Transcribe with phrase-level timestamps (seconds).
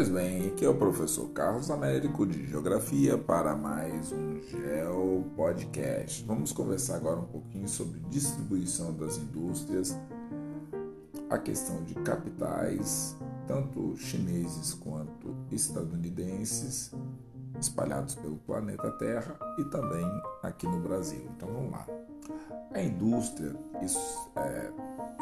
[0.00, 6.24] Pois bem, aqui é o professor Carlos Américo de Geografia para mais um Geo Podcast.
[6.24, 9.94] Vamos conversar agora um pouquinho sobre distribuição das indústrias,
[11.28, 13.14] a questão de capitais,
[13.46, 16.92] tanto chineses quanto estadunidenses,
[17.60, 20.06] espalhados pelo planeta Terra e também
[20.42, 21.28] aqui no Brasil.
[21.36, 21.86] Então vamos lá.
[22.72, 24.72] A indústria e é,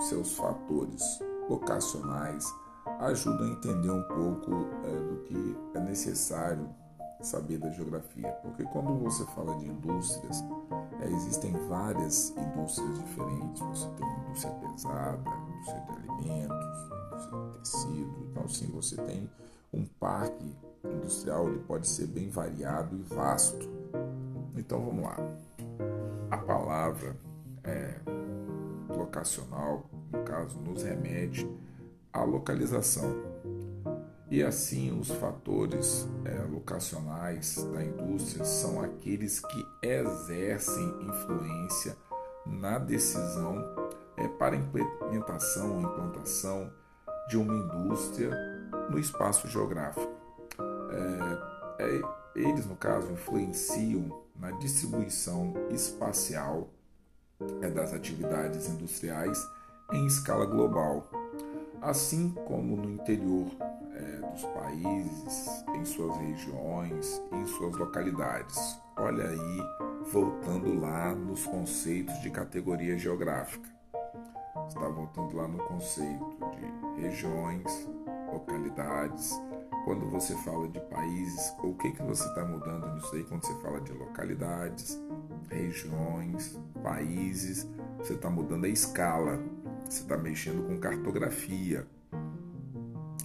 [0.02, 1.02] seus fatores
[1.50, 2.46] locacionais
[2.98, 6.68] ajudam a entender um pouco é, do que é necessário
[7.20, 10.44] saber da geografia, porque quando você fala de indústrias,
[11.00, 13.60] é, existem várias indústrias diferentes.
[13.60, 16.56] Você tem indústria pesada, indústria de alimentos,
[17.06, 18.26] indústria de tecido.
[18.30, 19.30] Então, sim, você tem
[19.72, 23.68] um parque industrial, ele pode ser bem variado e vasto.
[24.56, 25.16] Então, vamos lá.
[26.30, 27.16] A palavra
[27.64, 27.94] é,
[28.88, 31.48] locacional, no caso, nos remete
[32.18, 33.38] à localização.
[34.30, 41.96] E assim, os fatores é, locacionais da indústria são aqueles que exercem influência
[42.44, 43.56] na decisão
[44.16, 46.70] é, para implementação ou implantação
[47.28, 48.30] de uma indústria
[48.90, 50.12] no espaço geográfico.
[51.78, 52.02] É, é,
[52.34, 56.68] eles, no caso, influenciam na distribuição espacial
[57.62, 59.38] é, das atividades industriais
[59.92, 61.08] em escala global,
[61.82, 63.46] assim como no interior
[63.94, 68.78] é, dos países, em suas regiões, em suas localidades.
[68.96, 69.62] Olha aí,
[70.12, 73.68] voltando lá nos conceitos de categoria geográfica.
[74.68, 77.88] Está voltando lá no conceito de regiões,
[78.32, 79.32] localidades.
[79.84, 83.54] Quando você fala de países, o que, que você está mudando nisso aí quando você
[83.62, 85.00] fala de localidades,
[85.48, 87.66] regiões, países?
[87.98, 89.40] Você está mudando a escala,
[89.88, 91.86] você está mexendo com cartografia.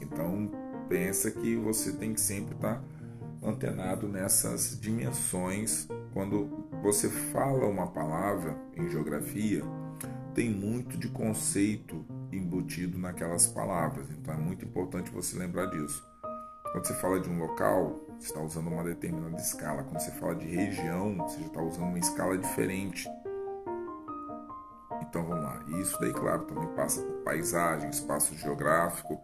[0.02, 0.50] Então,
[0.88, 2.83] pensa que você tem que sempre estar tá
[3.44, 5.88] antenado nessas dimensões.
[6.13, 6.50] Quando
[6.81, 9.63] você fala uma palavra em geografia,
[10.34, 14.09] tem muito de conceito embutido naquelas palavras.
[14.12, 16.03] Então é muito importante você lembrar disso.
[16.72, 19.84] Quando você fala de um local, você está usando uma determinada escala.
[19.84, 23.07] Quando você fala de região, você está usando uma escala diferente.
[25.13, 25.63] Então vamos lá.
[25.68, 29.22] E isso daí, claro, também passa por paisagem, espaço geográfico.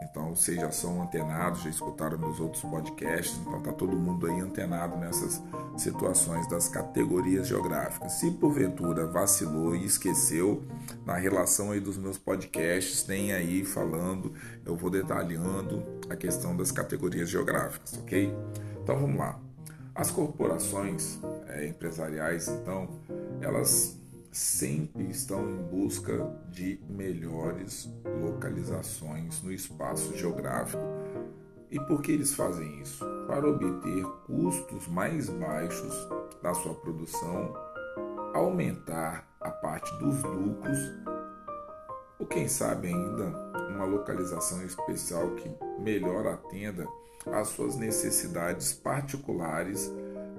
[0.00, 4.38] Então vocês já são antenados, já escutaram meus outros podcasts, então tá todo mundo aí
[4.38, 5.42] antenado nessas
[5.76, 8.12] situações das categorias geográficas.
[8.12, 10.62] Se porventura vacilou e esqueceu,
[11.04, 14.32] na relação aí dos meus podcasts, tem aí falando,
[14.64, 18.32] eu vou detalhando a questão das categorias geográficas, ok?
[18.80, 19.40] Então vamos lá.
[19.92, 22.88] As corporações é, empresariais, então,
[23.40, 24.01] elas
[24.32, 27.86] sempre estão em busca de melhores
[28.22, 30.82] localizações no espaço geográfico.
[31.70, 33.04] E por que eles fazem isso?
[33.26, 35.94] Para obter custos mais baixos
[36.42, 37.54] da sua produção,
[38.34, 40.78] aumentar a parte dos lucros,
[42.18, 46.86] ou quem sabe ainda uma localização especial que melhor atenda
[47.26, 49.92] às suas necessidades particulares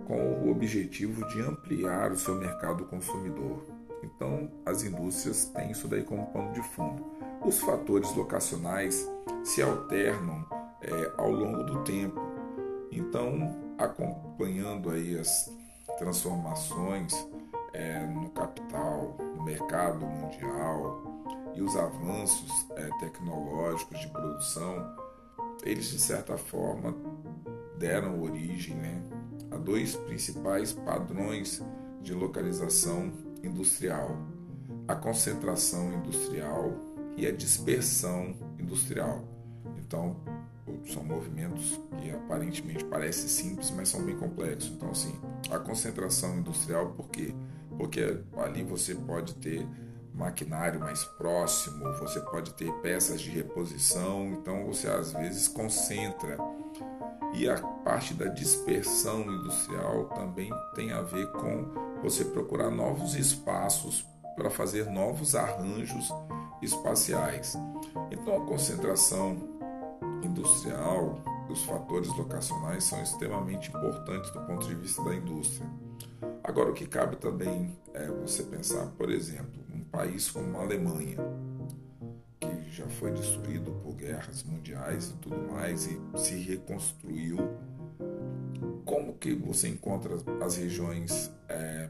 [0.08, 3.73] com o objetivo de ampliar o seu mercado consumidor.
[4.04, 7.04] Então, as indústrias têm isso daí como pano de fundo.
[7.46, 9.10] Os fatores locacionais
[9.44, 10.46] se alternam
[10.82, 12.22] é, ao longo do tempo.
[12.92, 15.52] Então, acompanhando aí as
[15.98, 17.14] transformações
[17.74, 21.02] é, no capital, no mercado mundial
[21.56, 24.96] e os avanços é, tecnológicos de produção,
[25.64, 26.94] eles de certa forma
[27.78, 29.02] deram origem né,
[29.52, 31.62] a dois principais padrões
[32.02, 33.12] de localização
[33.44, 34.18] industrial,
[34.88, 36.74] a concentração industrial
[37.18, 39.24] e a dispersão industrial.
[39.78, 40.16] Então,
[40.92, 44.72] são movimentos que aparentemente parecem simples, mas são bem complexos.
[44.72, 45.14] Então, assim,
[45.52, 47.34] a concentração industrial, por quê?
[47.78, 49.68] Porque ali você pode ter
[50.14, 56.38] maquinário mais próximo, você pode ter peças de reposição, então você às vezes concentra.
[57.34, 64.06] E a parte da dispersão industrial também tem a ver com você procurar novos espaços
[64.36, 66.10] para fazer novos arranjos
[66.62, 67.58] espaciais.
[68.12, 69.38] Então a concentração
[70.22, 75.70] industrial, os fatores locacionais são extremamente importantes do ponto de vista da indústria.
[76.44, 81.18] Agora o que cabe também é você pensar, por exemplo, um país como a Alemanha,
[82.40, 87.38] que já foi destruído por guerras mundiais e tudo mais e se reconstruiu
[88.94, 91.90] como que você encontra as regiões é,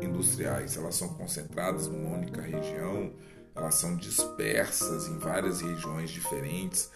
[0.00, 0.76] industriais?
[0.76, 3.12] Elas são concentradas numa única região,
[3.52, 6.88] elas são dispersas em várias regiões diferentes.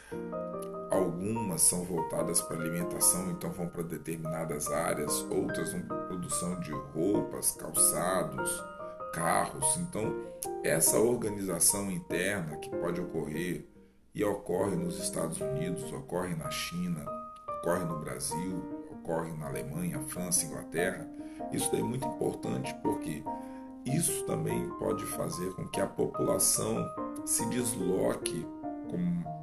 [0.88, 6.70] algumas são voltadas para alimentação, então vão para determinadas áreas, outras vão para produção de
[6.70, 8.64] roupas, calçados,
[9.12, 9.76] carros.
[9.78, 10.14] Então,
[10.62, 13.66] essa organização interna que pode ocorrer
[14.14, 17.04] e ocorre nos Estados Unidos, ocorre na China,
[17.60, 18.75] ocorre no Brasil,
[19.06, 21.08] ocorre na Alemanha, França, Inglaterra,
[21.52, 23.22] isso é muito importante porque
[23.84, 26.84] isso também pode fazer com que a população
[27.24, 28.44] se desloque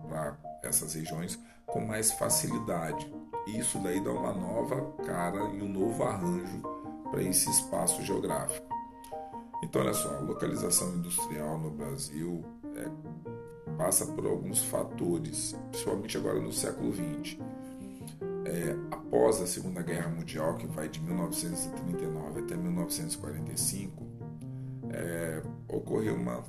[0.09, 3.11] para essas regiões com mais facilidade.
[3.47, 6.61] Isso daí dá uma nova cara e um novo arranjo
[7.09, 8.67] para esse espaço geográfico.
[9.63, 12.43] Então, olha só, a localização industrial no Brasil
[12.75, 17.37] é, passa por alguns fatores, principalmente agora no século XX.
[18.45, 24.03] É, após a Segunda Guerra Mundial, que vai de 1939 até 1945,
[24.91, 26.43] é, ocorreu uma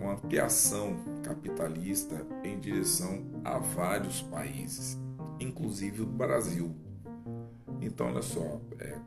[0.00, 4.98] uma ampliação capitalista em direção a vários países,
[5.40, 6.74] inclusive o Brasil.
[7.80, 8.98] Então, olha só, é,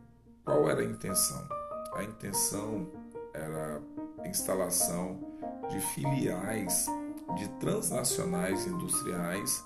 [0.43, 1.47] qual era a intenção?
[1.95, 2.91] A intenção
[3.33, 3.81] era
[4.19, 5.19] a instalação
[5.69, 6.87] de filiais
[7.35, 9.63] de transnacionais industriais,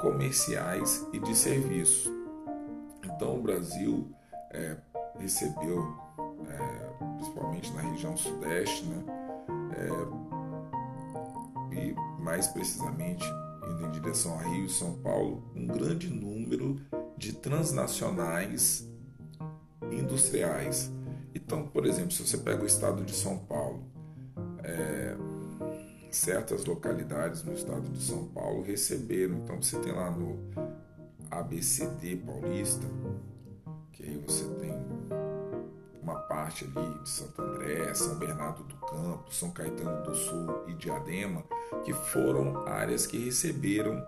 [0.00, 2.10] comerciais e de serviços.
[3.04, 4.10] Então, o Brasil
[4.50, 4.76] é,
[5.18, 5.94] recebeu,
[6.48, 6.58] é,
[7.16, 9.04] principalmente na região sudeste, né,
[9.76, 9.90] é,
[11.74, 13.24] e mais precisamente
[13.70, 16.80] indo em direção a Rio e São Paulo, um grande número
[17.16, 18.88] de transnacionais
[19.92, 20.90] industriais.
[21.34, 23.84] Então, por exemplo, se você pega o estado de São Paulo,
[24.62, 25.16] é,
[26.16, 29.36] certas localidades no estado de São Paulo receberam.
[29.36, 30.38] Então, você tem lá no
[31.30, 32.86] ABCD Paulista,
[33.92, 34.74] que aí você tem
[36.02, 40.74] uma parte ali de Santo André, São Bernardo do Campo, São Caetano do Sul e
[40.74, 41.44] Diadema,
[41.84, 44.04] que foram áreas que receberam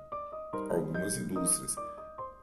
[0.70, 1.76] algumas indústrias.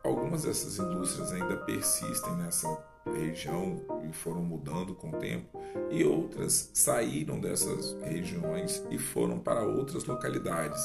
[0.03, 2.67] Algumas dessas indústrias ainda persistem nessa
[3.05, 5.59] região e foram mudando com o tempo,
[5.89, 10.81] e outras saíram dessas regiões e foram para outras localidades.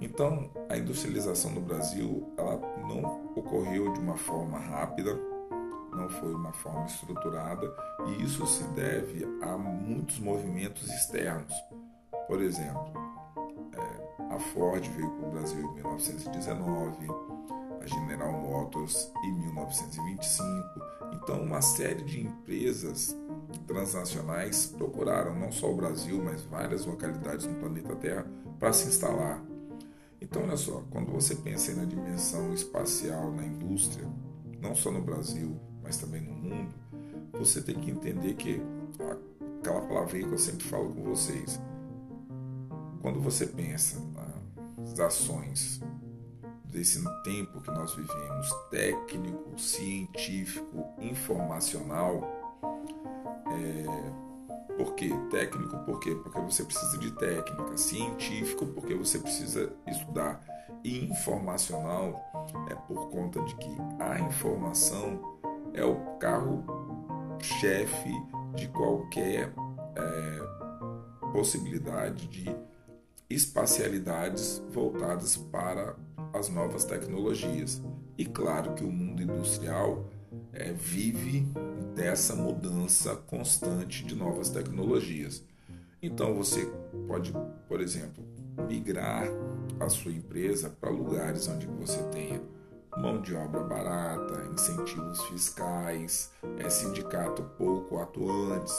[0.00, 5.18] Então, a industrialização no Brasil ela não ocorreu de uma forma rápida,
[5.92, 7.74] não foi uma forma estruturada
[8.06, 11.52] e isso se deve a muitos movimentos externos.
[12.28, 12.92] Por exemplo,
[13.72, 17.27] é, a Ford veio para o Brasil em 1919, a
[17.88, 20.46] General Motors em 1925.
[21.12, 23.16] Então, uma série de empresas
[23.66, 28.26] transnacionais procuraram não só o Brasil, mas várias localidades no planeta Terra
[28.58, 29.42] para se instalar.
[30.20, 34.06] Então, olha só, quando você pensa na dimensão espacial na indústria,
[34.60, 36.74] não só no Brasil, mas também no mundo,
[37.32, 38.60] você tem que entender que
[39.60, 41.60] aquela palavrinha que eu sempre falo com vocês,
[43.00, 44.00] quando você pensa
[44.78, 45.80] nas ações
[46.68, 52.22] desse tempo que nós vivemos, técnico, científico, informacional,
[53.50, 54.28] é,
[54.76, 55.10] por quê?
[55.30, 56.14] Técnico, por quê?
[56.14, 57.76] Porque você precisa de técnica.
[57.76, 60.40] Científico, porque você precisa estudar.
[60.84, 62.22] E informacional
[62.70, 65.40] é por conta de que a informação
[65.74, 68.12] é o carro-chefe
[68.54, 69.52] de qualquer
[69.96, 70.38] é,
[71.32, 72.54] possibilidade de
[73.28, 75.96] espacialidades voltadas para
[76.32, 77.82] as novas tecnologias.
[78.16, 80.04] E claro que o mundo industrial
[80.52, 81.46] é, vive
[81.94, 85.44] dessa mudança constante de novas tecnologias.
[86.02, 86.70] Então você
[87.06, 87.32] pode,
[87.68, 88.24] por exemplo,
[88.68, 89.26] migrar
[89.80, 92.40] a sua empresa para lugares onde você tenha
[92.96, 98.74] mão de obra barata, incentivos fiscais, é, sindicato pouco atuantes,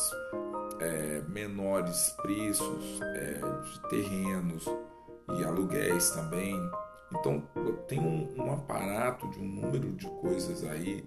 [0.80, 4.66] é, menores preços é, de terrenos
[5.38, 6.60] e aluguéis também.
[7.12, 7.44] Então
[7.88, 11.04] tem um, um, aparato de um número de coisas aí,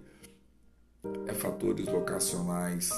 [1.27, 2.89] é, fatores locacionais,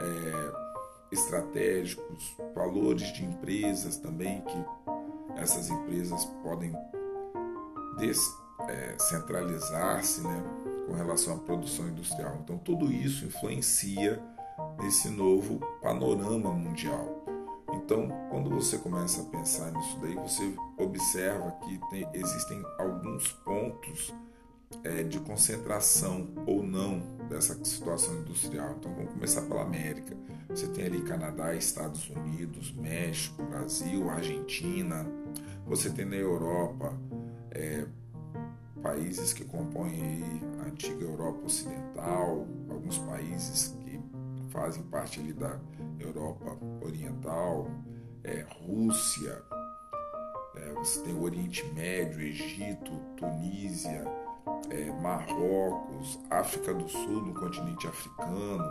[0.00, 4.64] é, estratégicos, valores de empresas também que
[5.36, 6.72] essas empresas podem
[7.98, 8.18] des
[8.68, 8.96] é,
[10.22, 10.44] né,
[10.86, 12.38] com relação à produção industrial.
[12.42, 14.22] Então, tudo isso influencia
[14.80, 17.21] nesse novo panorama mundial.
[17.84, 24.14] Então, quando você começa a pensar nisso daí, você observa que tem, existem alguns pontos
[24.84, 28.76] é, de concentração ou não dessa situação industrial.
[28.78, 30.16] Então, vamos começar pela América.
[30.48, 35.06] Você tem ali Canadá, Estados Unidos, México, Brasil, Argentina.
[35.66, 36.96] Você tem na Europa
[37.50, 37.84] é,
[38.82, 40.22] países que compõem
[40.60, 43.74] a antiga Europa Ocidental, alguns países
[44.52, 45.58] fazem parte ali da
[45.98, 47.68] Europa Oriental,
[48.22, 49.42] é, Rússia,
[50.54, 54.04] é, você tem o Oriente Médio, Egito, Tunísia,
[54.70, 58.64] é, Marrocos, África do Sul, no continente africano,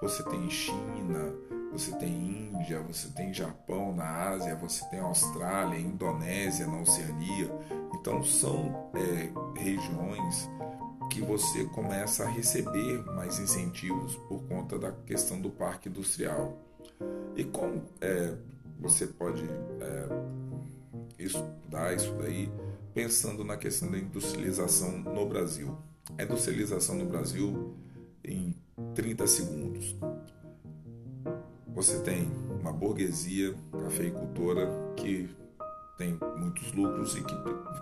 [0.00, 1.34] você tem China,
[1.72, 7.50] você tem Índia, você tem Japão na Ásia, você tem Austrália, Indonésia na Oceania.
[7.94, 10.50] Então são é, regiões
[11.10, 16.58] que você começa a receber mais incentivos por conta da questão do parque industrial.
[17.34, 18.34] E como é,
[18.78, 19.44] você pode
[19.80, 20.08] é,
[21.18, 22.50] estudar isso daí
[22.94, 25.76] pensando na questão da industrialização no Brasil?
[26.18, 27.74] A industrialização no Brasil
[28.24, 28.54] em
[28.94, 29.96] 30 segundos.
[31.68, 35.28] Você tem uma burguesia cafeicultora que
[35.98, 37.34] tem muitos lucros e que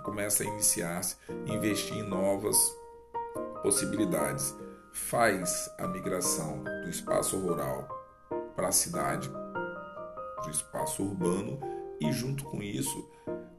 [0.02, 1.16] começa a iniciar-se,
[1.46, 2.56] investir em novas
[3.64, 4.54] possibilidades.
[4.92, 7.88] Faz a migração do espaço rural
[8.54, 9.28] para a cidade,
[10.44, 11.58] do espaço urbano,
[11.98, 13.10] e junto com isso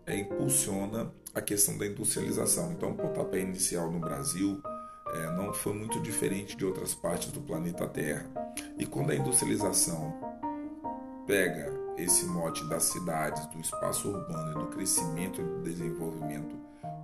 [0.06, 2.72] é, impulsiona a questão da industrialização.
[2.72, 4.62] Então, o pontapé inicial no Brasil
[5.16, 8.30] é, não foi muito diferente de outras partes do planeta Terra.
[8.78, 10.14] E quando a industrialização
[11.26, 16.56] pega esse mote das cidades, do espaço urbano e do crescimento e do desenvolvimento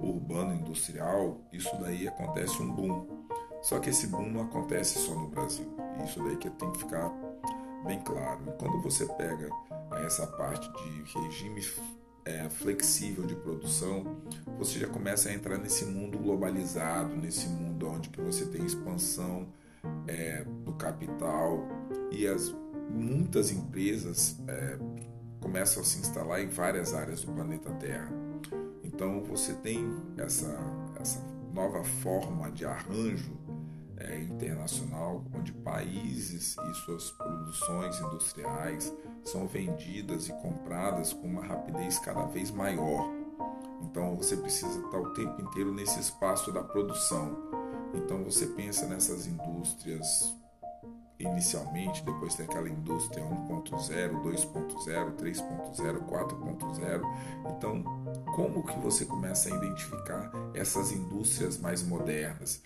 [0.10, 3.08] urbano industrial, isso daí acontece um boom.
[3.62, 5.67] Só que esse boom não acontece só no Brasil.
[6.03, 7.12] Isso daí que tem que ficar
[7.86, 8.41] bem claro.
[8.48, 9.50] E quando você pega
[10.05, 11.62] essa parte de regime
[12.25, 14.17] é, flexível de produção,
[14.58, 19.48] você já começa a entrar nesse mundo globalizado, nesse mundo onde que você tem expansão
[20.08, 21.67] é, do capital
[22.12, 22.53] e as
[22.89, 24.77] muitas empresas é,
[25.39, 28.21] começam a se instalar em várias áreas do planeta Terra.
[29.01, 30.55] Então você tem essa,
[31.00, 31.20] essa
[31.51, 33.36] nova forma de arranjo
[33.98, 38.93] é, internacional, onde países e suas produções industriais
[39.24, 43.10] são vendidas e compradas com uma rapidez cada vez maior.
[43.81, 47.36] Então você precisa estar o tempo inteiro nesse espaço da produção.
[47.96, 50.31] Então você pensa nessas indústrias
[51.17, 57.01] inicialmente, depois tem aquela indústria 1.0, 2.0, 3.0, 4.0.
[57.58, 57.84] Então,
[58.36, 62.62] como que você começa a identificar essas indústrias mais modernas?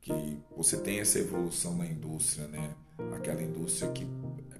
[0.00, 2.74] Que você tem essa evolução na indústria, né?
[3.14, 4.06] Aquela indústria que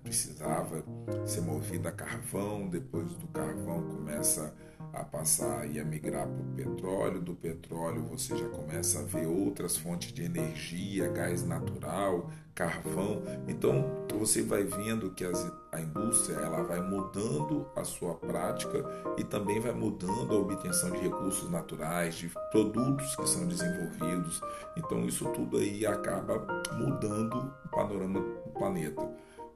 [0.03, 0.83] precisava
[1.27, 6.55] ser movida a carvão, depois do carvão começa a passar e a migrar para o
[6.55, 13.23] petróleo, do petróleo você já começa a ver outras fontes de energia, gás natural, carvão.
[13.47, 13.85] Então
[14.19, 18.85] você vai vendo que as, a indústria ela vai mudando a sua prática
[19.17, 24.41] e também vai mudando a obtenção de recursos naturais, de produtos que são desenvolvidos.
[24.77, 26.45] Então isso tudo aí acaba
[26.77, 29.09] mudando o panorama do planeta.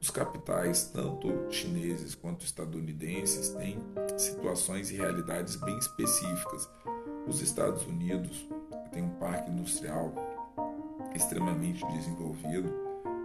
[0.03, 3.79] Os capitais, tanto chineses quanto estadunidenses, têm
[4.17, 6.69] situações e realidades bem específicas.
[7.25, 8.45] Os Estados Unidos
[8.91, 10.13] têm um parque industrial
[11.15, 12.69] extremamente desenvolvido,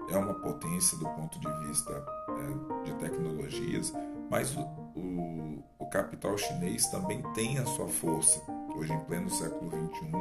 [0.09, 1.93] é uma potência do ponto de vista
[2.29, 3.93] é, de tecnologias,
[4.31, 4.61] mas o,
[4.95, 8.41] o, o, capital chinês também tem a sua força.
[8.77, 10.13] Hoje, em pleno século XXI,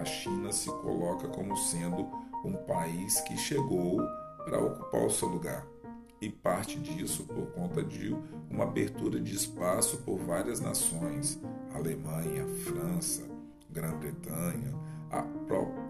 [0.00, 2.08] a China se coloca como sendo
[2.46, 4.00] um país que chegou
[4.46, 5.66] para ocupar o seu lugar
[6.20, 8.14] e parte disso por conta de
[8.50, 11.40] uma abertura de espaço por várias nações,
[11.74, 13.22] Alemanha, França,
[13.70, 14.78] Grã-Bretanha,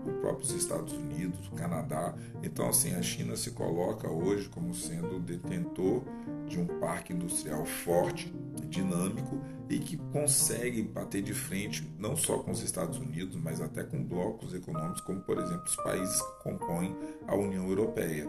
[0.05, 2.15] os próprios Estados Unidos, Canadá.
[2.43, 6.03] Então, assim, a China se coloca hoje como sendo detentor
[6.47, 8.33] de um parque industrial forte,
[8.69, 13.83] dinâmico e que consegue bater de frente não só com os Estados Unidos, mas até
[13.83, 18.29] com blocos econômicos, como por exemplo os países que compõem a União Europeia.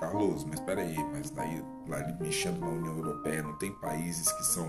[0.00, 4.66] Carlos, mas peraí, mas daí lá mexendo na União Europeia não tem países que são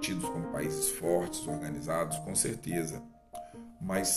[0.00, 3.02] tidos como países fortes, organizados, com certeza.
[3.80, 4.08] Mas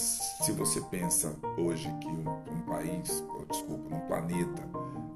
[0.43, 4.63] se você pensa hoje que um, país, ou, desculpa, um planeta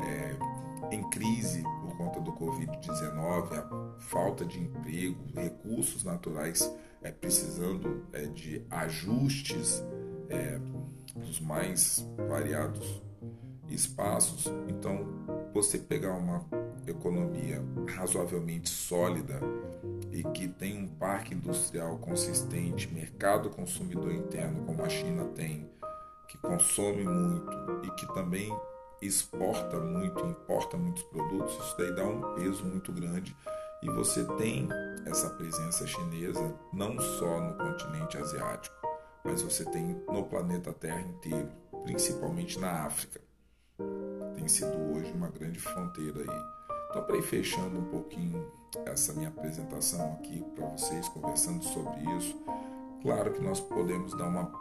[0.02, 6.70] é, em crise por conta do Covid-19, a falta de emprego, recursos naturais
[7.02, 9.84] é, precisando é, de ajustes
[10.30, 10.60] é,
[11.16, 13.02] dos mais variados
[13.72, 14.46] espaços.
[14.68, 15.08] Então,
[15.54, 16.46] você pegar uma
[16.88, 17.64] economia
[17.96, 19.40] razoavelmente sólida
[20.12, 25.70] e que tem um parque industrial consistente, mercado consumidor interno como a China tem,
[26.28, 28.52] que consome muito e que também
[29.02, 33.36] exporta muito, importa muitos produtos, isso daí dá um peso muito grande
[33.82, 34.68] e você tem
[35.06, 38.76] essa presença chinesa não só no continente asiático,
[39.24, 41.50] mas você tem no planeta Terra inteiro,
[41.84, 43.29] principalmente na África
[44.40, 46.46] tem sido hoje uma grande fronteira aí.
[46.90, 48.50] Então, para ir fechando um pouquinho
[48.86, 52.42] essa minha apresentação aqui para vocês, conversando sobre isso,
[53.02, 54.52] claro que nós podemos dar uma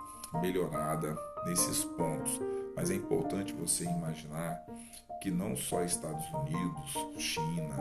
[0.43, 1.17] melhorada
[1.47, 2.41] nesses pontos,
[2.75, 4.61] mas é importante você imaginar
[5.23, 7.77] que não só Estados Unidos, China,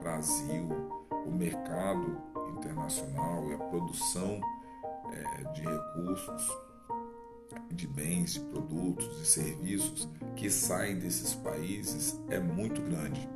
[0.00, 0.68] Brasil,
[1.24, 2.20] o mercado
[2.58, 4.40] internacional e a produção
[5.12, 6.65] é, de recursos,
[7.72, 13.28] de bens, produtos, de serviços que saem desses países é muito grande.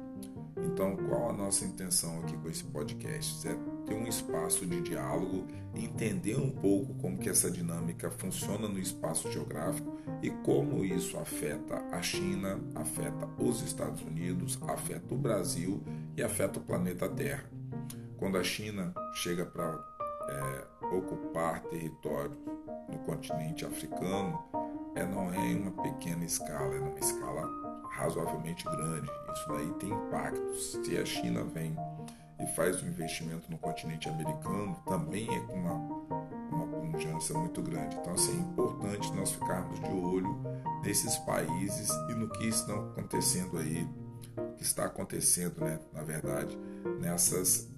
[0.56, 3.48] Então, qual a nossa intenção aqui com esse podcast?
[3.48, 8.78] É ter um espaço de diálogo, entender um pouco como que essa dinâmica funciona no
[8.78, 15.82] espaço geográfico e como isso afeta a China, afeta os Estados Unidos, afeta o Brasil
[16.16, 17.44] e afeta o planeta Terra.
[18.16, 19.82] Quando a China chega para
[20.28, 22.36] é, ocupar território
[22.90, 24.42] no continente africano,
[24.94, 27.49] é, não é em uma pequena escala, é numa escala
[27.90, 29.09] razoavelmente grande.
[29.32, 30.78] Isso daí tem impactos.
[30.85, 31.76] Se a China vem
[32.40, 35.75] e faz um investimento no continente americano, também é com uma,
[36.50, 37.97] uma pujança muito grande.
[37.97, 40.40] Então, assim, é importante nós ficarmos de olho
[40.82, 43.87] nesses países e no que está acontecendo aí,
[44.37, 46.59] o que está acontecendo, né, na verdade,
[47.00, 47.68] nessas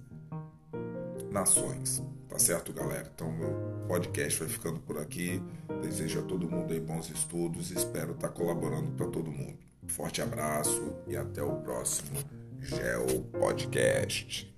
[1.33, 2.01] nações.
[2.29, 3.11] Tá certo, galera?
[3.13, 5.41] Então, meu podcast vai ficando por aqui.
[5.81, 9.57] Desejo a todo mundo aí bons estudos espero estar colaborando para todo mundo.
[9.87, 12.17] Forte abraço e até o próximo
[12.59, 14.53] Geo Podcast.